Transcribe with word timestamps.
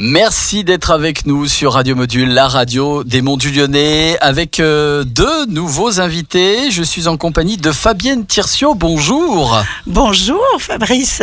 Merci 0.00 0.62
d'être 0.62 0.92
avec 0.92 1.26
nous 1.26 1.48
sur 1.48 1.72
Radio 1.72 1.96
Module, 1.96 2.28
la 2.32 2.46
radio 2.46 3.02
des 3.02 3.20
Monts 3.20 3.36
du 3.36 3.50
Lyonnais, 3.50 4.16
avec 4.20 4.60
euh, 4.60 5.02
deux 5.02 5.46
nouveaux 5.46 5.98
invités. 6.00 6.70
Je 6.70 6.84
suis 6.84 7.08
en 7.08 7.16
compagnie 7.16 7.56
de 7.56 7.72
Fabienne 7.72 8.24
Tircio. 8.24 8.76
Bonjour. 8.76 9.60
Bonjour 9.88 10.40
Fabrice. 10.60 11.20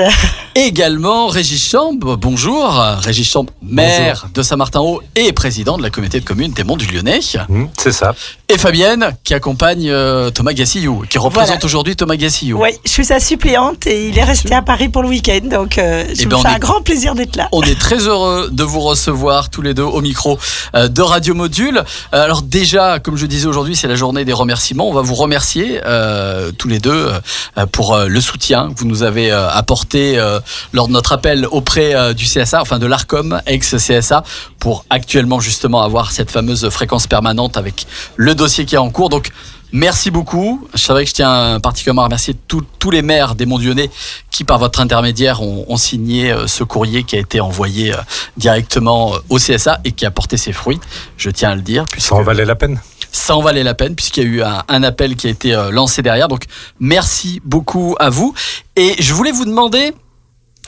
Également 0.55 1.27
Régis 1.27 1.69
Chambre. 1.71 2.17
Bonjour. 2.17 2.67
Régis 2.99 3.31
Chambre, 3.31 3.53
maire 3.61 4.27
de 4.33 4.41
Saint-Martin-Haut 4.41 5.01
et 5.15 5.31
président 5.31 5.78
de 5.78 5.81
la 5.83 5.89
communauté 5.89 6.19
de 6.19 6.26
communes 6.26 6.51
des 6.51 6.65
Monts 6.65 6.76
du 6.76 6.85
Lyonnais. 6.87 7.21
Mmh, 7.47 7.65
c'est 7.78 7.94
ça. 7.94 8.13
Et 8.49 8.57
Fabienne, 8.57 9.15
qui 9.23 9.33
accompagne 9.33 9.89
euh, 9.89 10.31
Thomas 10.31 10.51
Gassillou, 10.51 11.05
qui 11.10 11.17
représente 11.17 11.47
Voilà. 11.47 11.65
aujourd'hui 11.65 11.96
Thomas 11.96 12.17
Gassillou. 12.17 12.62
Oui, 12.62 12.71
je 12.85 12.92
suis 12.92 13.05
sa 13.05 13.21
suppléante 13.21 13.87
et 13.87 14.10
il 14.10 14.17
est 14.19 14.23
resté 14.23 14.53
à 14.53 14.62
Paris 14.62 14.89
pour 14.89 15.01
le 15.01 15.07
week-end, 15.07 15.39
donc 15.49 15.78
euh, 15.78 16.03
je 16.13 16.23
Eh 16.23 16.26
me 16.26 16.31
ben, 16.31 16.39
fais 16.39 16.48
un 16.49 16.59
grand 16.59 16.81
plaisir 16.81 17.16
d'être 17.16 17.38
là. 17.38 17.48
On 17.53 17.62
est 17.62 17.80
très 17.80 17.99
heureux 18.07 18.49
de 18.52 18.64
vous 18.66 18.81
recevoir 18.81 19.49
tous 19.49 19.61
les 19.61 19.73
deux 19.73 19.84
au 19.84 20.02
micro 20.02 20.38
euh, 20.75 20.87
de 20.87 21.01
Radio 21.01 21.33
Module. 21.33 21.77
Euh, 22.13 22.23
Alors 22.23 22.41
déjà, 22.41 22.99
comme 22.99 23.17
je 23.17 23.25
disais 23.25 23.47
aujourd'hui, 23.47 23.75
c'est 23.75 23.87
la 23.87 23.95
journée 23.95 24.25
des 24.25 24.33
remerciements. 24.33 24.89
On 24.89 24.93
va 24.93 25.01
vous 25.01 25.15
remercier 25.15 25.81
euh, 25.85 26.51
tous 26.51 26.67
les 26.67 26.79
deux 26.79 27.11
euh, 27.57 27.65
pour 27.67 27.97
le 27.97 28.21
soutien 28.21 28.73
que 28.73 28.79
vous 28.79 28.85
nous 28.87 29.03
avez 29.03 29.31
apporté 29.31 30.17
euh, 30.17 30.39
lors 30.73 30.87
de 30.87 30.93
notre 30.93 31.11
appel 31.13 31.47
auprès 31.51 32.13
du 32.13 32.25
CSA, 32.25 32.61
enfin 32.61 32.79
de 32.79 32.85
l'ARCOM, 32.85 33.41
ex-CSA, 33.45 34.23
pour 34.59 34.85
actuellement 34.89 35.39
justement 35.39 35.81
avoir 35.84 36.11
cette 36.11 36.31
fameuse 36.31 36.67
fréquence 36.70 37.07
permanente 37.07 37.57
avec 37.57 37.85
le 38.15 38.35
dossier 38.35 38.65
qui 38.65 38.75
est 38.75 38.79
en 38.79 38.89
cours. 38.89 39.09
Donc 39.09 39.31
Merci 39.71 40.09
beaucoup. 40.11 40.67
Je 40.73 40.79
savais 40.79 41.03
que 41.03 41.09
je 41.09 41.15
tiens 41.15 41.59
particulièrement 41.59 42.03
à 42.03 42.05
remercier 42.05 42.33
tous- 42.47 42.63
les 42.91 43.01
maires 43.01 43.33
des 43.33 43.47
Monts 43.47 43.57
Lyonnais 43.57 43.89
qui, 44.29 44.43
par 44.43 44.59
votre 44.59 44.79
intermédiaire, 44.79 45.41
ont, 45.41 45.65
ont 45.67 45.75
signé 45.75 46.31
euh, 46.31 46.45
ce 46.45 46.63
courrier 46.63 47.03
qui 47.03 47.15
a 47.15 47.19
été 47.19 47.41
envoyé 47.41 47.93
euh, 47.93 47.97
directement 48.37 49.15
euh, 49.15 49.20
au 49.29 49.37
CSA 49.37 49.79
et 49.83 49.91
qui 49.91 50.05
a 50.05 50.11
porté 50.11 50.37
ses 50.37 50.53
fruits. 50.53 50.79
Je 51.17 51.31
tiens 51.31 51.49
à 51.49 51.55
le 51.55 51.63
dire. 51.63 51.85
Ça 51.97 52.13
en 52.13 52.21
valait 52.21 52.45
la 52.45 52.53
peine. 52.55 52.79
ça 53.12 53.35
en 53.35 53.41
valait 53.41 53.63
la 53.63 53.73
peine 53.73 53.95
puisqu'il 53.95 54.23
y 54.23 54.25
a 54.27 54.29
eu 54.29 54.41
un, 54.43 54.62
un 54.67 54.84
appel 54.84 55.15
qui 55.15 55.25
a 55.25 55.31
été 55.31 55.51
lancé 55.71 56.03
derrière. 56.03 56.27
Donc 56.27 56.43
merci 56.79 57.41
beaucoup 57.43 57.95
à 57.99 58.12
vous. 58.12 58.35
Et 58.75 58.95
je 58.99 59.13
voulais 59.15 59.31
vous 59.31 59.45
demander 59.45 59.93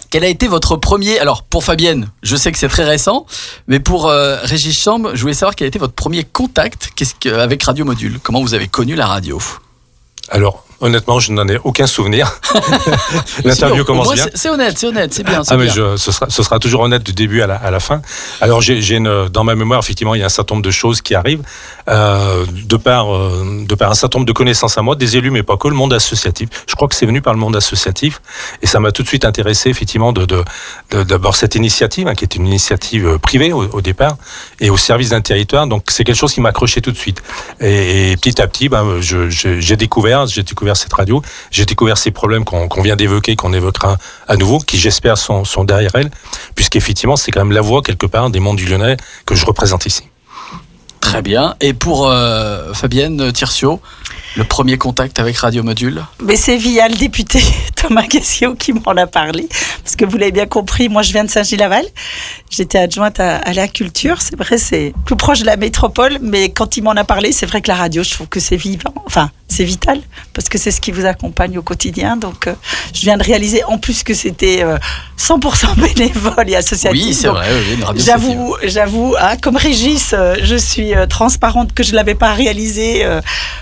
quel 0.10 0.24
a 0.24 0.28
été 0.28 0.48
votre 0.48 0.76
premier. 0.76 1.20
Alors 1.20 1.44
pour 1.44 1.64
Fabienne, 1.64 2.10
je 2.24 2.36
sais 2.36 2.52
que 2.52 2.58
c'est 2.58 2.68
très 2.68 2.86
récent, 2.86 3.26
mais 3.68 3.80
pour 3.80 4.08
euh, 4.08 4.38
Régis 4.44 4.80
Chambre, 4.80 5.12
je 5.14 5.22
voulais 5.22 5.34
savoir 5.34 5.56
quel 5.56 5.66
a 5.66 5.70
été 5.70 5.80
votre 5.80 5.94
premier 5.94 6.24
contact 6.24 6.90
avec 7.26 7.64
Radio 7.64 7.86
Module? 7.86 8.20
Comment 8.22 8.42
vous 8.42 8.54
avez 8.54 8.68
connu 8.68 8.96
la 8.96 9.08
radio? 9.08 9.42
Alors, 10.30 10.67
honnêtement, 10.80 11.20
je 11.20 11.32
n'en 11.32 11.48
ai 11.48 11.58
aucun 11.64 11.88
souvenir. 11.88 12.40
L'interview 13.44 13.84
commence 13.84 14.14
bien. 14.14 14.26
c'est- 14.34 14.50
honnête, 14.50 14.78
c'est 14.78 14.88
honnête, 14.88 15.14
c'est 15.14 15.24
bien. 15.24 15.42
Ah 15.48 15.58
mais 15.58 15.66
bien. 15.66 15.74
je, 15.74 15.98
ce, 15.98 16.12
sera, 16.12 16.30
ce 16.30 16.44
sera 16.44 16.60
toujours 16.60 16.82
honnête 16.82 17.04
du 17.04 17.14
début 17.14 17.42
à 17.42 17.48
la, 17.48 17.56
à 17.56 17.72
la 17.72 17.80
fin. 17.80 18.02
Alors 18.42 18.62
j'ai 18.62 19.00
dans 19.32 19.44
ma 19.44 19.56
mémoire 19.56 19.80
effectivement 19.80 20.16
il 20.16 20.20
y 20.20 20.24
a 20.24 20.26
un 20.26 20.30
certain 20.30 20.56
nombre 20.56 20.66
de 20.66 20.72
choses 20.72 21.02
qui 21.02 21.16
arrivent 21.16 21.42
euh, 21.90 22.46
de 22.52 22.78
par 22.78 23.14
euh, 23.16 23.64
de 23.68 23.76
par 23.76 23.92
un 23.92 23.96
certain 23.96 24.20
nombre 24.20 24.28
de 24.28 24.34
connaissances 24.34 24.78
à 24.78 24.82
moi, 24.82 24.96
des 24.96 25.18
élus 25.18 25.32
mais 25.32 25.44
pas 25.44 25.58
que 25.58 25.68
le 25.68 25.76
monde 25.76 25.94
associatif. 25.94 26.50
Je 26.68 26.76
crois 26.76 26.88
que 26.88 26.96
c'est 26.96 27.06
venu 27.06 27.22
par 27.22 27.34
le 27.34 27.40
monde 27.40 27.56
associatif 27.56 28.22
et 28.62 28.68
ça 28.68 28.80
m'a 28.80 28.92
tout 28.92 29.04
de 29.04 29.08
suite 29.08 29.26
intéressé 29.26 29.70
effectivement 29.70 30.12
de 30.14 30.26
de- 30.26 30.44
de- 30.92 31.04
d'abord 31.04 31.36
cette 31.36 31.56
initiative 31.56 32.08
hein, 32.08 32.16
qui 32.16 32.24
est 32.24 32.36
une 32.36 32.46
initiative 32.48 33.08
euh, 33.08 33.18
privée 33.18 33.54
au, 33.54 33.64
au 33.64 33.82
départ 33.82 34.16
et 34.60 34.70
au 34.70 34.78
service 34.78 35.10
d'un 35.10 35.22
territoire. 35.22 35.68
Donc 35.68 35.84
c'est 35.90 36.04
quelque 36.04 36.16
chose 36.18 36.34
qui 36.34 36.42
m'a 36.42 36.50
accroché 36.50 36.82
tout 36.82 36.92
de 36.92 36.98
suite. 36.98 37.22
Et, 37.62 38.12
et 38.12 38.18
petit 38.18 38.42
à 38.42 38.48
petit, 38.48 38.70
ben, 38.70 39.00
j'ai 39.00 39.76
découvert 39.76 40.26
j'ai 40.28 40.44
découvert 40.44 40.67
cette 40.76 40.94
radio, 40.94 41.22
j'ai 41.52 41.66
découvert 41.66 41.98
ces 41.98 42.12
problèmes 42.12 42.44
qu'on 42.44 42.82
vient 42.82 42.96
d'évoquer, 42.96 43.36
qu'on 43.36 43.54
évoquera 43.54 43.98
à 44.28 44.36
nouveau, 44.36 44.60
qui 44.60 44.78
j'espère 44.78 45.18
sont, 45.18 45.46
sont 45.46 45.64
derrière 45.64 45.92
elle, 45.94 46.10
puisqu'effectivement 46.56 47.16
c'est 47.16 47.32
quand 47.32 47.42
même 47.42 47.54
la 47.54 47.62
voix 47.62 47.82
quelque 47.82 48.06
part 48.06 48.30
des 48.30 48.40
mondes 48.40 48.58
du 48.58 48.66
Lyonnais 48.66 48.98
que 49.26 49.36
je 49.36 49.46
représente 49.46 49.86
ici. 49.86 50.04
Très 51.02 51.22
bien. 51.22 51.56
Et 51.62 51.74
pour 51.74 52.10
euh, 52.10 52.74
Fabienne 52.74 53.32
Tircio, 53.32 53.80
le 54.36 54.44
premier 54.44 54.78
contact 54.78 55.20
avec 55.20 55.38
Radio 55.38 55.64
Module 55.64 56.04
Mais 56.24 56.36
c'est 56.36 56.58
via 56.58 56.88
le 56.88 56.96
député 56.96 57.42
Thomas 57.76 58.06
Gassio 58.08 58.56
qui 58.56 58.74
m'en 58.74 58.96
a 58.96 59.08
parlé. 59.08 59.48
Parce 59.84 59.96
que 59.96 60.06
vous 60.06 60.18
l'avez 60.18 60.32
bien 60.32 60.46
compris, 60.46 60.90
moi 60.90 61.02
je 61.02 61.12
viens 61.12 61.24
de 61.24 61.30
Saint-Gilles-Laval. 61.30 61.86
J'étais 62.50 62.78
adjointe 62.78 63.20
à, 63.20 63.38
à 63.38 63.54
la 63.54 63.68
culture. 63.68 64.22
C'est 64.22 64.38
vrai, 64.38 64.58
c'est 64.58 64.94
plus 65.06 65.16
proche 65.16 65.40
de 65.40 65.46
la 65.46 65.58
métropole. 65.58 66.20
Mais 66.22 66.50
quand 66.50 66.78
il 66.78 66.84
m'en 66.84 66.92
a 66.92 67.04
parlé, 67.04 67.32
c'est 67.32 67.46
vrai 67.46 67.62
que 67.62 67.70
la 67.70 67.76
radio, 67.76 68.04
je 68.04 68.12
trouve 68.12 68.28
que 68.28 68.40
c'est 68.40 68.58
vivant. 68.58 68.94
Enfin, 69.06 69.32
c'est 69.48 69.64
vital. 69.64 70.00
Parce 70.34 70.50
que 70.50 70.58
c'est 70.58 70.72
ce 70.72 70.82
qui 70.82 70.92
vous 70.92 71.06
accompagne 71.06 71.58
au 71.58 71.62
quotidien. 71.62 72.18
Donc, 72.18 72.48
euh, 72.48 72.54
je 72.94 73.02
viens 73.02 73.18
de 73.18 73.24
réaliser 73.24 73.64
en 73.64 73.78
plus 73.78 74.04
que 74.04 74.14
c'était 74.14 74.64
euh, 74.64 74.78
100% 75.18 75.76
bénévole 75.96 76.50
et 76.50 76.56
associatif. 76.56 77.06
Oui, 77.06 77.14
c'est 77.14 77.28
vrai, 77.28 77.48
oui, 77.52 77.76
une 77.76 77.84
radio 77.84 78.02
associative. 78.02 78.28
J'avoue, 78.28 78.56
j'avoue, 78.64 79.16
hein, 79.20 79.38
comme 79.42 79.56
Régis, 79.56 80.12
euh, 80.14 80.36
je 80.44 80.56
suis 80.56 80.87
euh, 80.96 81.06
transparente 81.08 81.74
que 81.74 81.84
je 81.84 81.94
l'avais 81.96 82.16
pas 82.16 82.34
réalisé 82.34 83.06
euh, 83.06 83.22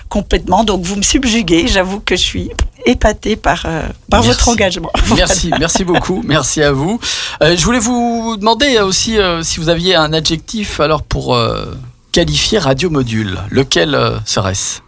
complètement. 0.10 0.64
Donc 0.64 0.84
vous 0.84 0.96
me 0.96 1.02
subjuguez. 1.02 1.68
J'avoue 1.68 2.00
que 2.00 2.16
je 2.16 2.22
suis 2.22 2.52
épatée 2.86 3.36
par 3.36 3.64
euh, 3.66 3.82
par 4.10 4.22
Merci. 4.22 4.30
votre 4.30 4.50
engagement. 4.50 4.92
Merci, 5.16 5.52
merci 5.60 5.84
beaucoup, 5.84 6.22
merci 6.26 6.62
à 6.62 6.72
vous. 6.72 7.00
Euh, 7.42 7.56
je 7.58 7.64
voulais 7.66 7.80
vous 7.80 8.36
demander 8.38 8.80
aussi 8.80 9.18
euh, 9.18 9.42
si 9.44 9.60
vous 9.60 9.70
aviez 9.70 9.96
un 9.96 10.14
adjectif 10.14 10.80
alors 10.80 11.02
pour 11.04 11.36
euh, 11.36 11.66
qualifier 12.12 12.60
Radio 12.60 12.90
Module. 12.90 13.38
Lequel 13.50 13.96
euh, 13.96 14.18
serait-ce? 14.26 14.82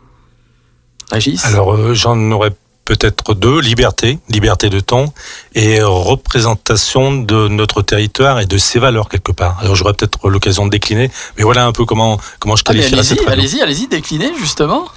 Régis? 1.12 1.44
Alors 1.46 1.74
euh, 1.74 1.94
j'en 1.94 2.20
aurais 2.32 2.52
peut-être 2.88 3.34
deux, 3.34 3.60
liberté, 3.60 4.18
liberté 4.30 4.70
de 4.70 4.80
ton, 4.80 5.12
et 5.54 5.82
représentation 5.82 7.22
de 7.22 7.50
notre 7.50 7.82
territoire 7.82 8.40
et 8.40 8.46
de 8.46 8.58
ses 8.58 8.80
valeurs 8.80 9.10
quelque 9.10 9.34
part. 9.34 9.60
Alors 9.62 9.76
j'aurais 9.76 9.94
peut-être 9.94 10.30
l'occasion 10.30 10.66
de 10.66 10.72
décliner, 10.72 11.12
mais 11.38 11.44
voilà 11.44 11.66
un 11.66 11.74
peu 11.74 11.84
comment, 11.84 12.18
comment 12.40 12.56
je 12.56 12.64
Ah, 12.66 12.72
qualifierais 12.72 13.04
cette 13.04 13.28
allez-y, 13.28 13.62
allez-y, 13.62 13.62
allez-y, 13.62 13.88
déclinez 13.88 14.32
justement. 14.40 14.88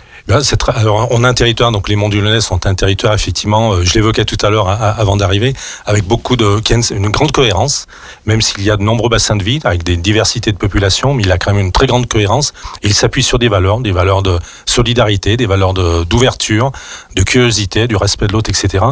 Très- 0.58 0.72
alors, 0.76 1.08
on 1.10 1.24
a 1.24 1.28
un 1.28 1.34
territoire, 1.34 1.72
donc 1.72 1.88
les 1.88 1.96
Monts 1.96 2.08
du 2.08 2.20
Lyonnais 2.20 2.40
sont 2.40 2.66
un 2.66 2.74
territoire, 2.74 3.14
effectivement, 3.14 3.72
euh, 3.72 3.84
je 3.84 3.94
l'évoquais 3.94 4.24
tout 4.24 4.36
à 4.42 4.50
l'heure 4.50 4.68
a- 4.68 4.74
avant 4.74 5.16
d'arriver, 5.16 5.54
avec 5.86 6.04
beaucoup 6.04 6.36
de, 6.36 6.60
une, 6.92 7.08
grande 7.10 7.32
cohérence, 7.32 7.86
même 8.26 8.40
s'il 8.40 8.62
y 8.62 8.70
a 8.70 8.76
de 8.76 8.82
nombreux 8.82 9.08
bassins 9.08 9.36
de 9.36 9.42
vie, 9.42 9.58
avec 9.64 9.82
des 9.82 9.96
diversités 9.96 10.52
de 10.52 10.56
population, 10.56 11.14
mais 11.14 11.24
il 11.24 11.32
a 11.32 11.38
quand 11.38 11.52
même 11.52 11.64
une 11.66 11.72
très 11.72 11.86
grande 11.86 12.06
cohérence. 12.06 12.52
Il 12.82 12.94
s'appuie 12.94 13.22
sur 13.24 13.38
des 13.38 13.48
valeurs, 13.48 13.80
des 13.80 13.92
valeurs 13.92 14.22
de 14.22 14.38
solidarité, 14.66 15.36
des 15.36 15.46
valeurs 15.46 15.74
d'ouverture, 15.74 16.70
de, 17.16 17.22
curiosité, 17.22 17.88
du 17.88 17.96
respect 17.96 18.26
de 18.28 18.32
l'autre, 18.32 18.50
etc. 18.50 18.84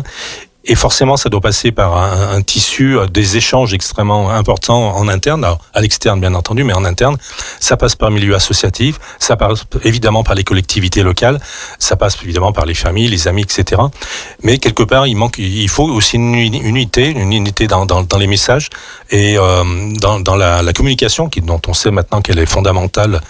Et 0.70 0.74
forcément, 0.74 1.16
ça 1.16 1.30
doit 1.30 1.40
passer 1.40 1.72
par 1.72 1.96
un, 1.96 2.42
tissu, 2.42 2.98
euh, 2.98 3.06
des 3.06 3.38
échanges 3.38 3.72
extrêmement 3.72 4.30
importants 4.30 4.94
en 4.94 5.08
interne, 5.08 5.46
à 5.72 5.80
l'externe 5.80 6.20
bien 6.20 6.34
entendu, 6.34 6.62
mais 6.62 6.74
en 6.74 6.84
interne. 6.84 7.16
Ça 7.58 7.78
passe 7.78 7.96
par 7.96 8.10
le 8.10 8.16
milieu 8.16 8.34
associatif, 8.34 8.98
ça 9.18 9.36
passe 9.36 9.64
évidemment 9.82 10.22
par 10.22 10.34
les 10.34 10.44
collectivités 10.44 11.02
locales, 11.02 11.40
ça 11.78 11.96
passe 11.96 12.18
évidemment 12.22 12.52
par 12.52 12.66
les 12.66 12.74
familles, 12.74 13.08
les 13.08 13.28
amis, 13.28 13.42
etc. 13.42 13.80
Mais 14.42 14.58
quelque 14.58 14.82
part, 14.82 15.06
il 15.06 15.16
manque, 15.16 15.38
il 15.38 15.68
faut 15.70 15.84
aussi 15.84 16.16
une 16.16 16.34
uni- 16.34 16.60
unité, 16.60 17.08
une 17.08 17.32
unité 17.32 17.66
dans, 17.66 17.86
les 18.18 18.26
messages 18.26 18.68
et 19.10 19.38
euh, 19.38 19.64
dans, 20.00 20.36
la, 20.36 20.72
communication, 20.74 21.30
qui, 21.30 21.40
dont 21.40 21.62
on 21.66 21.72
sait 21.72 21.90
maintenant 21.90 22.20
qu'elle 22.20 22.38
est 22.38 22.46
fondamentale 22.46 23.22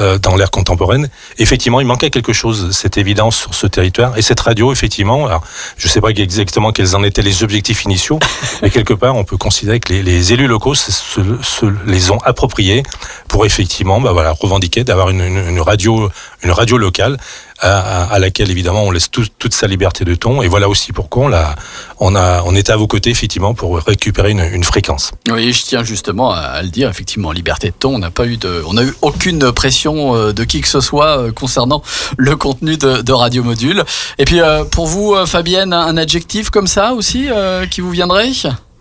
euh, 0.00 0.18
dans 0.18 0.34
l'ère 0.34 0.50
contemporaine. 0.50 1.08
Effectivement, 1.38 1.80
il 1.80 1.86
manquait 1.86 2.10
quelque 2.10 2.32
chose, 2.32 2.70
c'est 2.72 2.98
évident 2.98 3.30
sur 3.30 3.54
ce 3.54 3.68
territoire. 3.68 4.18
Et 4.18 4.22
cette 4.22 4.40
radio, 4.40 4.72
effectivement, 4.72 5.28
je 5.76 5.86
ne 5.86 5.90
sais 5.90 6.00
pas 6.00 6.10
exactement 6.10 6.72
quels 6.80 6.96
en 6.96 7.02
étaient 7.04 7.20
les 7.20 7.42
objectifs 7.42 7.84
initiaux, 7.84 8.18
mais 8.62 8.70
quelque 8.70 8.94
part, 8.94 9.14
on 9.14 9.24
peut 9.24 9.36
considérer 9.36 9.80
que 9.80 9.92
les, 9.92 10.02
les 10.02 10.32
élus 10.32 10.46
locaux 10.46 10.74
se, 10.74 10.90
se- 10.90 11.20
se 11.42 11.66
les 11.86 12.10
ont 12.10 12.16
appropriés 12.24 12.82
pour 13.28 13.44
effectivement 13.44 14.00
bah 14.00 14.12
voilà, 14.12 14.32
revendiquer 14.32 14.82
d'avoir 14.82 15.10
une, 15.10 15.20
une- 15.20 15.48
une 15.50 15.60
radio, 15.60 16.08
une 16.42 16.50
radio 16.52 16.78
locale 16.78 17.18
à, 17.60 17.78
à- 17.78 18.12
à 18.14 18.18
laquelle 18.18 18.50
évidemment 18.50 18.84
on 18.84 18.90
laisse 18.90 19.10
tout- 19.10 19.26
toute 19.38 19.54
sa 19.54 19.66
liberté 19.66 20.04
de 20.04 20.14
ton. 20.14 20.42
Et 20.42 20.48
voilà 20.48 20.68
aussi 20.68 20.92
pourquoi 20.92 21.24
on, 21.24 21.28
l'a- 21.28 21.54
on, 21.98 22.14
a, 22.16 22.42
on 22.44 22.54
était 22.56 22.72
à 22.72 22.76
vos 22.76 22.86
côtés 22.86 23.10
effectivement 23.10 23.54
pour 23.54 23.78
récupérer 23.78 24.30
une, 24.30 24.40
une 24.52 24.64
fréquence. 24.64 25.12
Oui, 25.30 25.52
je 25.52 25.62
tiens 25.62 25.84
justement 25.84 26.32
à, 26.32 26.38
à 26.40 26.62
le 26.62 26.68
dire, 26.68 26.88
effectivement, 26.88 27.32
liberté 27.32 27.68
de 27.68 27.74
ton, 27.78 27.94
on 27.94 27.98
n'a 27.98 28.10
pas 28.10 28.26
eu 28.26 28.36
de, 28.36 28.62
on 28.66 28.74
n'a 28.74 28.82
eu 28.84 28.94
aucune 29.02 29.52
pression 29.52 30.14
euh, 30.16 30.32
de 30.32 30.44
qui 30.44 30.60
que 30.60 30.68
ce 30.68 30.80
soit 30.80 31.18
euh, 31.18 31.32
concernant 31.32 31.82
le 32.16 32.36
contenu 32.36 32.76
de, 32.76 33.02
de 33.02 33.12
Radio 33.12 33.42
Module. 33.42 33.84
Et 34.18 34.24
puis 34.24 34.40
euh, 34.40 34.64
pour 34.64 34.86
vous, 34.86 35.14
Fabienne, 35.26 35.72
un 35.72 35.96
adjectif 35.96 36.50
comme 36.50 36.66
ça 36.66 36.92
aussi 36.94 37.26
euh, 37.30 37.66
qui 37.66 37.80
vous 37.80 37.90
viendrait? 37.90 38.30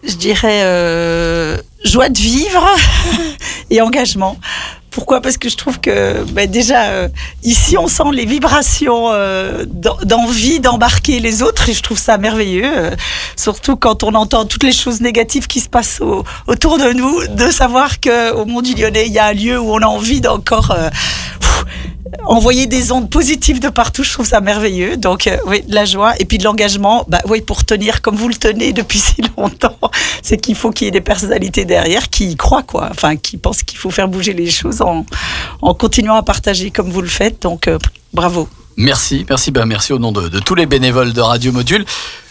Je 0.04 0.16
dirais 0.16 0.62
euh, 0.64 1.58
joie 1.84 2.10
de 2.10 2.18
vivre 2.18 2.66
et 3.70 3.82
engagement. 3.82 4.38
Pourquoi? 4.92 5.22
Parce 5.22 5.38
que 5.38 5.50
je 5.50 5.56
trouve 5.56 5.80
que 5.80 6.24
bah, 6.32 6.48
déjà 6.48 6.86
euh, 6.88 7.08
ici 7.44 7.78
on 7.78 7.88
sent 7.88 8.12
les 8.12 8.26
vibrations 8.26 9.10
euh, 9.12 9.66
d'en- 9.68 9.98
d'envie 10.04 10.60
d'embarquer 10.60 11.20
les 11.20 11.44
autres 11.44 11.70
et 11.70 11.74
je 11.74 11.82
trouve 11.84 11.98
ça 12.00 12.18
merveilleux. 12.18 12.64
euh, 12.66 12.92
surtout 13.36 13.76
quand 13.76 14.04
on 14.04 14.16
entend 14.16 14.46
toutes 14.46 14.64
les 14.64 14.72
choses 14.74 15.00
négatives 15.02 15.48
qui 15.48 15.60
se 15.60 15.70
passent 15.70 16.02
au- 16.02 16.24
autour 16.48 16.78
de 16.80 16.92
nous, 16.92 17.28
de 17.28 17.52
savoir 17.52 18.00
que 18.00 18.34
au 18.34 18.46
Mont 18.46 18.62
du 18.62 18.74
Lyonnais 18.74 19.06
il 19.06 19.14
y 19.14 19.20
a 19.20 19.28
un 19.28 19.34
lieu 19.34 19.60
où 19.60 19.72
on 19.74 19.80
a 19.80 19.86
envie 19.86 20.22
d'encore 20.22 20.76
envoyer 22.26 22.68
des 22.68 22.92
ondes 22.92 23.10
positives 23.10 23.60
de 23.60 23.70
partout, 23.70 24.04
je 24.04 24.12
trouve 24.12 24.26
ça 24.26 24.42
merveilleux. 24.42 24.98
Donc, 24.98 25.28
euh, 25.28 25.38
oui, 25.48 25.62
de 25.62 25.74
la 25.74 25.86
joie. 25.86 26.14
Et 26.20 26.26
puis 26.26 26.38
de 26.38 26.44
l'engagement, 26.44 27.06
bah 27.08 27.20
oui, 27.28 27.42
pour 27.42 27.66
tenir 27.66 28.02
comme 28.02 28.16
vous 28.16 28.28
le 28.28 28.36
tenez 28.36 28.74
depuis 28.74 29.00
si 29.00 29.16
longtemps, 29.38 29.78
c'est 30.22 30.38
qu'il 30.38 30.56
faut 30.56 30.72
qu'il 30.72 30.86
y 30.86 30.88
ait 30.88 30.92
des 30.92 31.02
personnalités 31.02 31.66
derrière 31.66 32.10
qui 32.10 32.32
y 32.32 32.36
croient, 32.36 32.64
quoi. 32.64 32.90
Enfin, 32.92 33.16
qui 33.16 33.38
pensent 33.38 33.64
qu'il 33.64 33.78
faut 33.78 33.92
faire 33.92 34.08
bouger 34.08 34.34
les 34.34 34.50
choses 34.50 34.82
en, 34.82 35.06
continuant 35.74 36.16
à 36.16 36.24
partager 36.24 36.72
comme 36.72 36.90
vous 36.90 37.02
le 37.02 37.08
faites. 37.08 37.42
Donc, 37.42 37.68
euh, 37.68 37.78
bravo. 38.14 38.48
Merci, 38.78 39.26
merci, 39.28 39.52
ben 39.52 39.66
merci 39.66 39.92
au 39.92 40.00
nom 40.00 40.14
de, 40.14 40.30
de 40.30 40.40
tous 40.40 40.56
les 40.56 40.66
bénévoles 40.66 41.12
de 41.12 41.20
Radio 41.20 41.52
Module. 41.52 41.86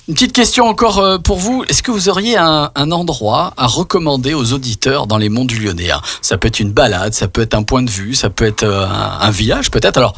Une 0.08 0.14
petite 0.14 0.32
question 0.32 0.64
encore 0.64 1.00
euh, 1.00 1.18
pour 1.18 1.36
vous. 1.36 1.64
Est-ce 1.68 1.82
que 1.82 1.90
vous 1.90 2.08
auriez 2.08 2.38
un, 2.38 2.70
endroit 2.74 3.52
à 3.58 3.66
recommander 3.66 4.32
aux 4.32 4.54
auditeurs 4.54 5.06
dans 5.06 5.18
les 5.18 5.28
monts 5.28 5.44
du 5.44 5.58
Lyonnais? 5.58 5.90
Ça 6.22 6.38
peut 6.38 6.48
être 6.48 6.60
une 6.60 6.72
balade, 6.72 7.12
ça 7.12 7.28
peut 7.28 7.42
être 7.42 7.52
un 7.52 7.62
point 7.62 7.82
de 7.82 7.90
vue, 7.90 8.14
ça 8.14 8.30
peut 8.30 8.46
être 8.46 8.62
euh, 8.62 8.86
un, 8.86 9.18
un 9.20 9.30
village 9.30 9.70
peut-être. 9.70 9.98
Alors, 9.98 10.14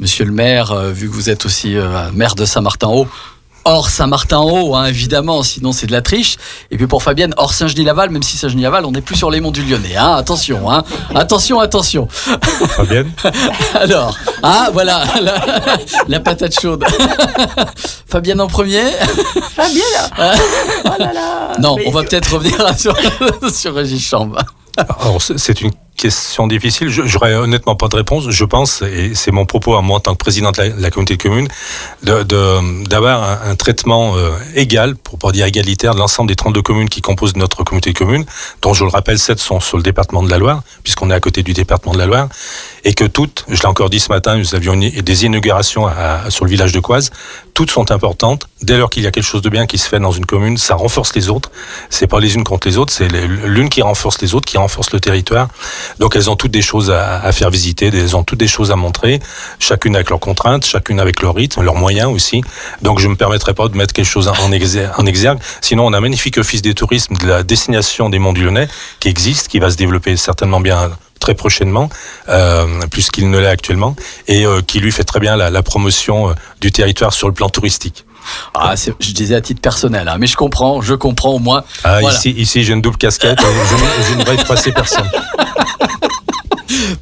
monsieur 0.00 0.24
le 0.24 0.32
maire, 0.32 0.72
euh, 0.72 0.90
vu 0.90 1.10
que 1.10 1.12
vous 1.12 1.28
êtes 1.28 1.44
aussi 1.44 1.76
maire 2.14 2.34
de 2.34 2.46
Saint-Martin-Haut, 2.46 3.06
hors 3.66 3.90
Saint-Martin-Haut, 3.90 4.76
hein, 4.76 4.86
évidemment, 4.86 5.42
sinon 5.42 5.72
c'est 5.72 5.88
de 5.88 5.92
la 5.92 6.00
triche. 6.00 6.36
Et 6.70 6.76
puis 6.76 6.86
pour 6.86 7.02
Fabienne, 7.02 7.34
hors 7.36 7.52
Saint-Genis-Laval, 7.52 8.10
même 8.10 8.22
si 8.22 8.36
Saint-Genis-Laval, 8.36 8.86
on 8.86 8.92
n'est 8.92 9.00
plus 9.00 9.16
sur 9.16 9.30
les 9.30 9.40
monts 9.40 9.50
du 9.50 9.62
Lyonnais. 9.62 9.96
Hein, 9.96 10.14
attention, 10.14 10.70
hein, 10.70 10.84
attention, 11.14 11.58
attention. 11.58 12.08
Fabienne 12.08 13.10
Alors, 13.74 14.16
ah 14.42 14.70
voilà, 14.72 15.04
la, 15.20 15.42
la 16.06 16.20
patate 16.20 16.58
chaude. 16.58 16.84
Fabienne 18.08 18.40
en 18.40 18.46
premier. 18.46 18.84
Fabienne 19.54 19.82
oh 20.84 20.90
là 20.98 21.12
là. 21.12 21.52
Non, 21.58 21.76
Mais... 21.76 21.88
on 21.88 21.90
va 21.90 22.04
peut-être 22.04 22.34
revenir 22.34 22.56
sur, 22.78 22.96
sur 23.52 23.74
Régis 23.74 24.06
Chambre. 24.06 24.38
Alors, 24.76 25.20
c'est 25.20 25.60
une 25.60 25.72
question 25.96 26.46
difficile. 26.46 26.88
J'aurais 26.88 27.34
honnêtement 27.34 27.74
pas 27.74 27.88
de 27.88 27.96
réponse. 27.96 28.30
Je 28.30 28.44
pense, 28.44 28.82
et 28.82 29.14
c'est 29.14 29.32
mon 29.32 29.46
propos 29.46 29.74
à 29.74 29.82
moi 29.82 29.96
en 29.96 30.00
tant 30.00 30.12
que 30.12 30.18
président 30.18 30.52
de 30.52 30.62
la, 30.78 30.90
communauté 30.90 31.16
de 31.16 31.22
communes, 31.22 31.48
d'avoir 32.02 33.42
un, 33.44 33.56
traitement 33.56 34.16
euh, 34.16 34.30
égal, 34.54 34.96
pour 34.96 35.18
pas 35.18 35.32
dire 35.32 35.46
égalitaire, 35.46 35.94
de 35.94 35.98
l'ensemble 35.98 36.28
des 36.28 36.36
32 36.36 36.62
communes 36.62 36.88
qui 36.88 37.00
composent 37.00 37.36
notre 37.36 37.64
communauté 37.64 37.92
de 37.92 37.98
communes, 37.98 38.24
dont 38.62 38.74
je 38.74 38.84
le 38.84 38.90
rappelle, 38.90 39.18
7 39.18 39.38
sont 39.38 39.60
sur 39.60 39.76
le 39.76 39.82
département 39.82 40.22
de 40.22 40.30
la 40.30 40.38
Loire, 40.38 40.62
puisqu'on 40.82 41.10
est 41.10 41.14
à 41.14 41.20
côté 41.20 41.42
du 41.42 41.52
département 41.52 41.94
de 41.94 41.98
la 41.98 42.06
Loire, 42.06 42.28
et 42.84 42.94
que 42.94 43.04
toutes, 43.04 43.44
je 43.48 43.60
l'ai 43.60 43.66
encore 43.66 43.90
dit 43.90 44.00
ce 44.00 44.10
matin, 44.10 44.36
nous 44.36 44.54
avions 44.54 44.76
des 44.76 45.24
inaugurations 45.24 45.88
sur 46.28 46.44
le 46.44 46.50
village 46.50 46.72
de 46.72 46.80
Coise, 46.80 47.10
toutes 47.54 47.70
sont 47.70 47.90
importantes. 47.90 48.48
Dès 48.62 48.76
lors 48.76 48.90
qu'il 48.90 49.02
y 49.02 49.06
a 49.06 49.10
quelque 49.10 49.24
chose 49.24 49.42
de 49.42 49.48
bien 49.48 49.66
qui 49.66 49.78
se 49.78 49.88
fait 49.88 49.98
dans 49.98 50.12
une 50.12 50.26
commune, 50.26 50.58
ça 50.58 50.74
renforce 50.74 51.14
les 51.14 51.30
autres. 51.30 51.50
C'est 51.88 52.06
pas 52.06 52.20
les 52.20 52.34
unes 52.34 52.44
contre 52.44 52.68
les 52.68 52.76
autres, 52.76 52.92
c'est 52.92 53.08
l'une 53.08 53.70
qui 53.70 53.80
renforce 53.80 54.20
les 54.20 54.34
autres, 54.34 54.44
qui 54.44 54.58
renforce 54.58 54.92
le 54.92 55.00
territoire. 55.00 55.48
Donc 55.98 56.16
elles 56.16 56.30
ont 56.30 56.36
toutes 56.36 56.50
des 56.50 56.62
choses 56.62 56.90
à, 56.90 57.20
à, 57.20 57.32
faire 57.32 57.50
visiter, 57.50 57.86
elles 57.86 58.16
ont 58.16 58.24
toutes 58.24 58.38
des 58.38 58.48
choses 58.48 58.70
à 58.70 58.76
montrer, 58.76 59.20
chacune 59.58 59.94
avec 59.94 60.10
leurs 60.10 60.20
contraintes, 60.20 60.64
chacune 60.64 61.00
avec 61.00 61.22
leur 61.22 61.34
rythme, 61.34 61.62
leurs 61.62 61.74
moyens 61.74 62.12
aussi. 62.12 62.42
Donc 62.82 62.98
je 62.98 63.08
me 63.08 63.16
permettrai 63.16 63.54
pas 63.54 63.68
de 63.68 63.76
mettre 63.76 63.92
quelque 63.92 64.06
chose 64.06 64.28
en 64.28 64.52
exergue. 64.52 64.92
En 64.98 65.06
exergue. 65.06 65.38
Sinon, 65.60 65.86
on 65.86 65.92
a 65.92 65.98
un 65.98 66.00
magnifique 66.00 66.38
office 66.38 66.62
des 66.62 66.74
tourismes 66.74 67.16
de 67.16 67.26
la 67.26 67.42
destination 67.42 68.08
des 68.08 68.18
Monts 68.18 68.32
du 68.32 68.44
Lyonnais 68.44 68.68
qui 69.00 69.08
existe, 69.08 69.48
qui 69.48 69.58
va 69.58 69.70
se 69.70 69.76
développer 69.76 70.16
certainement 70.16 70.60
bien 70.60 70.90
très 71.20 71.34
prochainement, 71.34 71.88
euh, 72.28 72.66
plus 72.90 73.10
qu'il 73.10 73.30
ne 73.30 73.38
l'est 73.38 73.46
actuellement, 73.46 73.96
et 74.28 74.44
euh, 74.46 74.60
qui 74.60 74.80
lui 74.80 74.92
fait 74.92 75.04
très 75.04 75.20
bien 75.20 75.36
la, 75.36 75.50
la 75.50 75.62
promotion 75.62 76.28
euh, 76.30 76.34
du 76.60 76.70
territoire 76.70 77.12
sur 77.12 77.28
le 77.28 77.34
plan 77.34 77.48
touristique. 77.48 78.04
Ah, 78.54 78.74
je 78.76 79.12
disais 79.12 79.34
à 79.34 79.40
titre 79.40 79.60
personnel, 79.60 80.08
hein, 80.08 80.16
mais 80.18 80.26
je 80.26 80.36
comprends, 80.36 80.80
je 80.80 80.94
comprends 80.94 81.30
au 81.30 81.38
moins. 81.38 81.64
Ah, 81.84 82.00
voilà. 82.00 82.16
Ici, 82.16 82.30
ici 82.30 82.64
j'ai 82.64 82.72
une 82.72 82.82
double 82.82 82.96
casquette, 82.96 83.40
je, 83.40 84.12
je 84.12 84.14
ne 84.18 84.24
vais 84.24 84.42
passer 84.44 84.72
personne. 84.72 85.08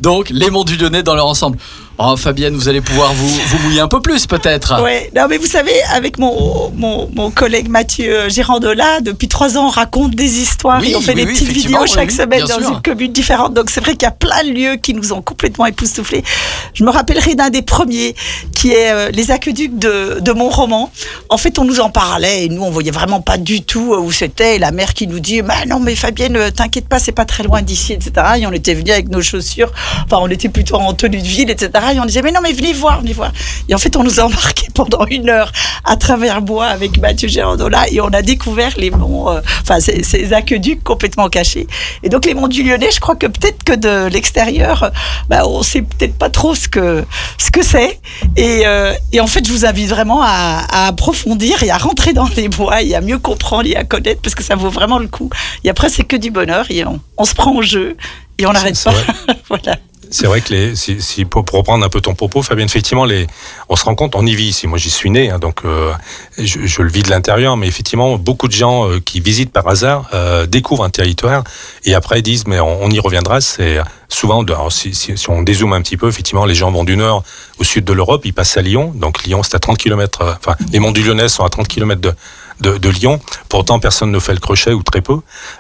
Donc, 0.01 0.31
les 0.31 0.51
monts 0.51 0.65
du 0.65 0.77
Lyonnais 0.77 1.03
dans 1.03 1.15
leur 1.15 1.27
ensemble. 1.27 1.59
Oh, 1.97 2.17
Fabienne, 2.17 2.55
vous 2.55 2.69
allez 2.69 2.81
pouvoir 2.81 3.13
vous, 3.15 3.29
vous 3.29 3.59
mouiller 3.59 3.79
un 3.79 3.87
peu 3.87 4.01
plus, 4.01 4.27
peut-être. 4.27 4.83
Oui, 4.83 5.09
non, 5.15 5.29
mais 5.29 5.37
vous 5.37 5.47
savez, 5.47 5.81
avec 5.93 6.19
mon, 6.19 6.73
mon, 6.75 7.09
mon 7.15 7.31
collègue 7.31 7.69
Mathieu 7.69 8.29
Girandola, 8.29 9.01
depuis 9.01 9.29
trois 9.29 9.57
ans, 9.57 9.67
on 9.67 9.71
raconte 9.71 10.13
des 10.17 10.41
histoires 10.41 10.81
oui, 10.81 10.91
et 10.91 10.97
on 10.97 11.01
fait 11.01 11.15
oui, 11.15 11.25
des 11.25 11.27
oui, 11.27 11.33
petites 11.35 11.53
vidéos 11.53 11.87
chaque 11.87 12.11
semaine 12.11 12.41
dans 12.41 12.59
sûr. 12.59 12.73
une 12.73 12.83
commune 12.83 13.13
différente. 13.13 13.55
Donc, 13.55 13.71
c'est 13.71 13.81
vrai 13.81 13.93
qu'il 13.93 14.03
y 14.03 14.07
a 14.07 14.11
plein 14.11 14.43
de 14.43 14.51
lieux 14.51 14.77
qui 14.77 14.93
nous 14.93 15.13
ont 15.13 15.23
complètement 15.23 15.67
époustouflés. 15.67 16.25
Je 16.73 16.83
me 16.83 16.91
rappellerai 16.91 17.37
d'un 17.37 17.51
des 17.51 17.63
premiers, 17.63 18.17
qui 18.53 18.73
est 18.73 18.91
euh, 18.91 19.11
les 19.13 19.31
aqueducs 19.31 19.79
de, 19.79 20.19
de 20.21 20.33
Mont-Roman. 20.33 20.91
En 21.29 21.37
fait, 21.37 21.61
on 21.61 21.65
nous 21.65 21.79
en 21.79 21.91
parlait 21.91 22.47
et 22.47 22.49
nous, 22.49 22.63
on 22.63 22.71
voyait 22.71 22.91
vraiment 22.91 23.21
pas 23.21 23.39
du 23.39 23.63
tout 23.63 23.95
où 23.95 24.11
c'était. 24.11 24.57
Et 24.57 24.59
la 24.59 24.73
mère 24.73 24.95
qui 24.95 25.07
nous 25.07 25.21
dit, 25.21 25.43
bah 25.43 25.55
non, 25.69 25.79
mais 25.79 25.95
Fabienne, 25.95 26.37
euh, 26.37 26.51
t'inquiète 26.51 26.89
pas, 26.89 26.99
c'est 26.99 27.13
pas 27.13 27.25
très 27.25 27.45
loin 27.45 27.63
d'ici, 27.63 27.93
etc. 27.93 28.11
Et 28.41 28.47
on 28.49 28.53
était 28.53 28.75
venus 28.75 28.93
avec 28.93 29.11
nos 29.11 29.23
chaussures. 29.23 29.71
Enfin, 30.05 30.19
on 30.21 30.29
était 30.29 30.49
plutôt 30.49 30.75
en 30.75 30.93
tenue 30.93 31.23
de 31.23 31.27
ville, 31.27 31.51
etc. 31.51 31.84
On 32.01 32.05
disait, 32.05 32.23
mais 32.23 32.33
non, 32.33 32.41
mais 32.43 32.53
venez 32.53 32.73
voir, 32.73 33.01
venez 33.01 33.13
voir. 33.13 33.33
Et 33.69 33.75
en 33.75 33.79
fait, 33.79 33.97
on 33.97 34.03
nous 34.03 34.21
a 34.21 34.25
embarqués 34.25 34.69
pendant 34.75 35.07
une 35.07 35.29
heure 35.29 35.53
à 35.85 35.97
travers 35.97 36.43
bois 36.43 36.67
avec 36.67 36.99
Mathieu 36.99 37.29
Gérandola 37.29 37.85
et 37.91 38.01
on 38.01 38.09
a 38.09 38.23
découvert 38.23 38.73
les 38.77 38.91
monts, 38.91 39.31
euh, 39.31 39.41
enfin, 39.63 39.81
ces, 39.81 40.03
ces, 40.03 40.33
aqueducs 40.33 40.83
complètement 40.83 41.29
cachés. 41.29 41.67
Et 42.03 42.09
donc, 42.09 42.25
les 42.25 42.35
monts 42.35 42.49
du 42.49 42.63
Lyonnais, 42.63 42.91
je 42.91 43.01
crois 43.01 43.17
que 43.17 43.27
peut-être 43.27 43.63
que 43.63 43.75
de 43.75 44.09
l'extérieur, 44.09 44.91
bah, 45.29 45.47
on 45.47 45.63
sait 45.63 45.83
peut-être 45.83 46.17
pas 46.17 46.31
trop 46.31 46.55
ce 46.55 46.69
que 46.69 47.05
ce 47.39 47.51
que 47.51 47.63
c'est. 47.63 48.01
Et, 48.37 48.63
euh, 48.67 48.93
et, 49.13 49.21
en 49.21 49.27
fait, 49.27 49.47
je 49.47 49.53
vous 49.53 49.65
invite 49.67 49.89
vraiment 49.89 50.23
à, 50.23 50.65
à, 50.71 50.87
approfondir 50.89 51.63
et 51.63 51.71
à 51.71 51.79
rentrer 51.79 52.13
dans 52.13 52.29
les 52.37 52.49
bois 52.49 52.83
et 52.83 52.95
à 52.95 53.01
mieux 53.01 53.19
comprendre 53.19 53.67
et 53.67 53.77
à 53.77 53.85
connaître 53.85 54.21
parce 54.23 54.35
que 54.35 54.43
ça 54.43 54.57
vaut 54.57 54.71
vraiment 54.71 54.99
le 54.99 55.09
coup. 55.09 55.31
Et 55.63 55.71
après, 55.71 55.89
c'est 55.89 56.05
que 56.05 56.17
du 56.17 56.31
bonheur 56.31 56.67
et 56.71 56.85
on, 56.85 57.01
on 57.17 57.25
se 57.25 57.35
prend 57.35 57.55
au 57.55 57.63
jeu 57.63 57.97
et 58.39 58.47
on 58.47 58.53
n'arrête 58.53 58.83
pas. 58.83 58.95
voilà. 59.49 59.77
C'est 60.15 60.29
vrai 60.29 60.41
que 60.41 60.55
les, 60.55 60.77
si, 60.77 61.03
si, 61.03 61.25
pour, 61.25 61.45
reprendre 61.51 61.85
un 61.85 61.89
peu 61.89 62.01
ton 62.01 62.15
propos, 62.15 62.41
Fabien, 62.41 62.65
effectivement, 62.65 63.05
les, 63.05 63.27
on 63.69 63.75
se 63.75 63.85
rend 63.85 63.97
compte, 63.97 64.15
on 64.15 64.25
y 64.25 64.37
vit 64.37 64.47
ici. 64.47 64.69
Moi, 64.69 64.79
j'y 64.79 64.91
suis 64.91 65.11
né, 65.11 65.29
hein, 65.29 65.41
donc 65.41 65.63
euh, 65.65 65.93
je, 66.39 66.65
je, 66.67 66.83
le 66.83 66.89
vis 66.89 67.03
de 67.03 67.11
l'intérieur, 67.11 67.57
mais 67.57 67.67
effectivement, 67.67 68.17
beaucoup 68.17 68.47
de 68.47 68.53
gens 68.53 68.89
euh, 68.89 69.01
qui 69.01 69.19
visitent 69.19 69.51
par 69.51 69.67
hasard 69.67 70.09
euh, 70.15 70.47
découvrent 70.47 70.85
un 70.85 70.91
territoire 70.91 71.43
et 71.85 71.97
après 71.97 72.23
disent, 72.23 72.47
mais 72.47 72.61
on, 72.61 72.85
on 72.85 72.91
y 72.91 73.01
reviendra. 73.01 73.41
C'est 73.41 73.79
souvent, 74.09 74.45
alors, 74.45 74.71
si, 74.71 74.95
si, 74.95 75.19
si, 75.19 75.31
on 75.31 75.43
dézoome 75.43 75.73
un 75.73 75.83
petit 75.83 75.97
peu, 75.97 76.07
effectivement, 76.07 76.45
les 76.45 76.55
gens 76.55 76.71
vont 76.71 76.85
du 76.85 76.97
nord 76.97 77.25
au 77.59 77.65
sud 77.65 77.85
de 77.85 77.93
l'Europe, 77.93 78.23
ils 78.25 78.33
passent 78.33 78.57
à 78.57 78.63
Lyon. 78.63 78.93
Donc 78.95 79.25
Lyon, 79.25 79.43
c'est 79.43 79.57
à 79.57 79.59
30 79.59 79.79
km. 79.79 80.37
Enfin, 80.39 80.55
les 80.73 80.79
monts 80.79 80.93
du 80.93 81.03
Lyonnais 81.03 81.29
sont 81.29 81.45
à 81.45 81.49
30 81.49 81.67
km 81.67 82.01
de, 82.01 82.15
de, 82.61 82.89
Lyon. 82.89 83.21
Pourtant, 83.49 83.79
personne 83.79 84.11
ne 84.11 84.19
fait 84.19 84.33
le 84.33 84.41
crochet 84.41 84.73
ou 84.73 84.83
très 84.83 85.01
peu. 85.01 85.19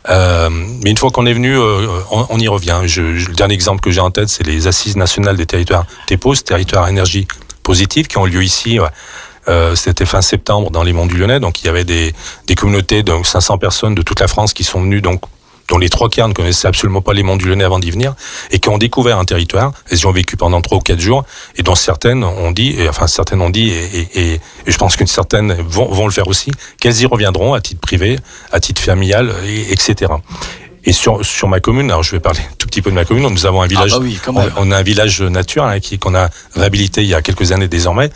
Euh, 0.08 0.49
mais 0.82 0.91
une 0.91 0.96
fois 0.96 1.11
qu'on 1.11 1.26
est 1.26 1.32
venu, 1.32 1.56
euh, 1.58 1.87
on, 2.11 2.38
y 2.38 2.49
revient. 2.49 2.81
Le 2.96 3.35
dernier 3.35 3.55
exemple 3.55 3.81
que 3.81 3.91
j'ai 3.91 4.00
en 4.00 4.11
tête, 4.11 4.29
c'est 4.29 4.46
les 4.46 4.67
assises 4.67 4.96
nationales 4.96 5.37
des 5.37 5.46
territoires 5.46 5.87
TEPOS, 6.06 6.37
territoires 6.44 6.88
énergie 6.88 7.26
positive, 7.62 8.06
qui 8.06 8.19
ont 8.19 8.26
lieu 8.26 8.43
ici. 8.43 8.79
Euh, 9.49 9.75
C'était 9.75 10.06
fin 10.06 10.23
septembre 10.23 10.70
dans 10.70 10.82
les 10.82 10.93
Monts 10.93 11.06
du 11.06 11.17
Lyonnais. 11.17 11.41
Donc, 11.41 11.62
il 11.62 11.67
y 11.67 11.69
avait 11.69 11.85
des, 11.85 12.14
des 12.46 12.55
communautés 12.55 13.02
de 13.02 13.12
500 13.23 13.58
personnes 13.58 13.94
de 13.94 14.02
toute 14.02 14.20
la 14.20 14.29
France 14.29 14.55
qui 14.55 14.64
sont 14.64 14.81
venues 14.81 15.02
donc 15.02 15.23
dont 15.69 15.78
les 15.78 15.88
trois 15.88 16.08
quarts 16.08 16.28
ne 16.28 16.34
connaissaient 16.34 16.69
absolument 16.69 17.00
pas 17.00 17.12
les 17.12 17.22
monts 17.22 17.37
du 17.37 17.46
Lyonnais 17.46 17.64
avant 17.64 17.78
d'y 17.78 17.90
venir, 17.90 18.14
et 18.50 18.58
qui 18.58 18.69
ont 18.69 18.78
découvert 18.78 19.19
un 19.19 19.25
territoire, 19.25 19.72
elles 19.91 19.98
y 19.98 20.06
ont 20.06 20.12
vécu 20.12 20.36
pendant 20.36 20.60
trois 20.60 20.79
ou 20.79 20.81
quatre 20.81 21.00
jours, 21.00 21.24
et 21.56 21.62
dont 21.62 21.74
certaines 21.74 22.24
ont 22.24 22.50
dit, 22.50 22.74
et, 22.79 22.89
enfin 22.89 23.06
certaines 23.06 23.41
ont 23.41 23.50
dit, 23.50 23.70
et, 23.70 24.08
et, 24.15 24.34
et 24.34 24.41
je 24.67 24.77
pense 24.77 24.96
qu'une 24.96 25.06
certaine 25.06 25.55
vont, 25.55 25.86
vont, 25.86 26.06
le 26.06 26.12
faire 26.12 26.29
aussi, 26.29 26.50
qu'elles 26.81 27.00
y 27.00 27.06
reviendront 27.06 27.55
à 27.55 27.60
titre 27.60 27.81
privé, 27.81 28.19
à 28.53 28.60
titre 28.60 28.81
familial, 28.81 29.32
et, 29.46 29.72
etc. 29.72 30.12
Et 30.86 30.93
sur, 30.93 31.24
sur 31.24 31.48
ma 31.48 31.60
commune, 31.60 31.91
alors 31.91 32.03
je 32.03 32.10
vais 32.10 32.20
parler 32.20 32.41
un 32.41 32.55
tout 32.58 32.67
petit 32.67 32.82
peu 32.82 32.91
de 32.91 32.94
ma 32.94 33.06
commune, 33.06 33.27
nous 33.27 33.46
avons 33.46 33.62
un 33.62 33.67
village, 33.67 33.93
ah 33.94 33.98
bah 33.98 34.05
oui, 34.05 34.19
on, 34.29 34.69
on, 34.69 34.70
a 34.70 34.77
un 34.77 34.82
village 34.82 35.22
nature 35.22 35.65
hein, 35.65 35.79
qu'on 35.98 36.15
a 36.15 36.29
réhabilité 36.55 37.03
il 37.03 37.08
y 37.08 37.15
a 37.15 37.22
quelques 37.22 37.53
années 37.53 37.69
désormais, 37.69 38.10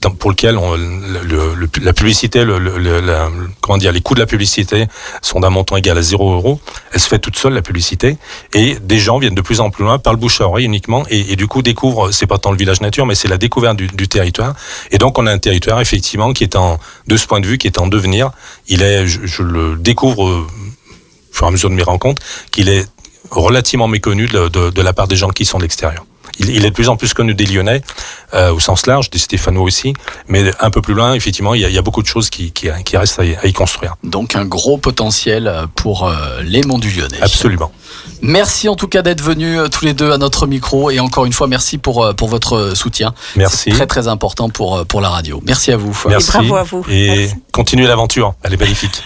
pour 0.00 0.30
lequel 0.30 0.56
on, 0.56 0.76
le, 0.76 1.54
le, 1.54 1.68
la 1.82 1.92
publicité, 1.92 2.44
le, 2.44 2.58
la, 2.58 3.28
comment 3.60 3.78
dire, 3.78 3.92
les 3.92 4.00
coûts 4.00 4.14
de 4.14 4.20
la 4.20 4.26
publicité 4.26 4.86
sont 5.22 5.40
d'un 5.40 5.50
montant 5.50 5.76
égal 5.76 5.98
à 5.98 6.02
0 6.02 6.34
euros. 6.34 6.60
Elle 6.92 7.00
se 7.00 7.08
fait 7.08 7.18
toute 7.18 7.36
seule 7.36 7.54
la 7.54 7.62
publicité 7.62 8.16
et 8.54 8.76
des 8.80 8.98
gens 8.98 9.18
viennent 9.18 9.34
de 9.34 9.40
plus 9.40 9.60
en 9.60 9.70
plus 9.70 9.84
loin 9.84 9.98
par 9.98 10.12
le 10.12 10.18
bouche 10.18 10.40
à 10.40 10.46
oreille 10.46 10.66
uniquement 10.66 11.04
et, 11.10 11.36
du 11.36 11.46
coup 11.46 11.62
découvrent, 11.62 12.12
c'est 12.12 12.26
pas 12.26 12.38
tant 12.38 12.52
le 12.52 12.56
village 12.56 12.80
nature, 12.80 13.06
mais 13.06 13.14
c'est 13.14 13.28
la 13.28 13.38
découverte 13.38 13.76
du, 13.76 14.08
territoire. 14.08 14.54
Et 14.90 14.98
donc 14.98 15.18
on 15.18 15.26
a 15.26 15.32
un 15.32 15.38
territoire 15.38 15.80
effectivement 15.80 16.32
qui 16.32 16.44
est 16.44 16.56
en, 16.56 16.78
de 17.06 17.16
ce 17.16 17.26
point 17.26 17.40
de 17.40 17.46
vue, 17.46 17.58
qui 17.58 17.66
est 17.66 17.78
en 17.78 17.88
devenir. 17.88 18.30
Il 18.68 18.82
est, 18.82 19.06
je, 19.06 19.42
le 19.42 19.76
découvre 19.76 20.22
au 20.22 20.46
fur 21.32 21.46
et 21.46 21.48
à 21.48 21.50
mesure 21.50 21.70
de 21.70 21.74
mes 21.74 21.82
rencontres, 21.82 22.22
qu'il 22.50 22.68
est 22.68 22.86
relativement 23.30 23.88
méconnu 23.88 24.26
de, 24.26 24.48
de, 24.48 24.70
de 24.70 24.82
la 24.82 24.92
part 24.92 25.08
des 25.08 25.16
gens 25.16 25.28
qui 25.30 25.44
sont 25.44 25.58
de 25.58 25.62
l'extérieur 25.64 26.04
il, 26.38 26.50
il, 26.50 26.64
est 26.64 26.70
de 26.70 26.74
plus 26.74 26.88
en 26.88 26.96
plus 26.96 27.14
connu 27.14 27.34
des 27.34 27.46
Lyonnais, 27.46 27.82
euh, 28.34 28.52
au 28.52 28.60
sens 28.60 28.86
large, 28.86 29.10
des 29.10 29.18
Stéphanois 29.18 29.64
aussi, 29.64 29.94
mais 30.28 30.52
un 30.60 30.70
peu 30.70 30.82
plus 30.82 30.94
loin, 30.94 31.14
effectivement, 31.14 31.54
il 31.54 31.60
y 31.60 31.64
a, 31.64 31.68
il 31.68 31.74
y 31.74 31.78
a 31.78 31.82
beaucoup 31.82 32.02
de 32.02 32.06
choses 32.06 32.30
qui, 32.30 32.52
qui, 32.52 32.68
qui 32.84 32.96
restent 32.96 33.18
à 33.18 33.24
y, 33.24 33.34
à 33.36 33.46
y, 33.46 33.52
construire. 33.52 33.96
Donc 34.04 34.36
un 34.36 34.44
gros 34.44 34.78
potentiel 34.78 35.52
pour 35.74 36.06
euh, 36.06 36.42
les 36.42 36.62
monts 36.62 36.78
du 36.78 36.90
Lyonnais. 36.90 37.18
Absolument. 37.20 37.72
Merci 38.22 38.68
en 38.68 38.76
tout 38.76 38.88
cas 38.88 39.02
d'être 39.02 39.22
venus 39.22 39.58
euh, 39.58 39.68
tous 39.68 39.84
les 39.84 39.94
deux 39.94 40.12
à 40.12 40.18
notre 40.18 40.46
micro 40.46 40.90
et 40.90 41.00
encore 41.00 41.24
une 41.24 41.32
fois 41.32 41.46
merci 41.46 41.78
pour, 41.78 42.04
euh, 42.04 42.12
pour 42.12 42.28
votre 42.28 42.72
soutien. 42.74 43.14
Merci. 43.36 43.70
Très 43.70 43.86
très 43.86 44.08
important 44.08 44.48
pour, 44.48 44.84
pour 44.86 45.00
la 45.00 45.08
radio. 45.08 45.40
Merci 45.46 45.72
à 45.72 45.76
vous. 45.76 45.96
Merci. 46.08 46.28
Et 46.28 46.32
bravo 46.32 46.56
à 46.56 46.62
vous. 46.62 46.84
Et 46.88 47.08
merci. 47.08 47.34
continuez 47.52 47.86
l'aventure, 47.86 48.34
elle 48.42 48.54
est 48.54 48.60
magnifique. 48.60 49.02